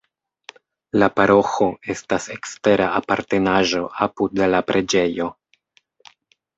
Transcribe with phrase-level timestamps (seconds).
[1.03, 5.33] La paroĥo estas ekstera apartenaĵo apud la preĝejo.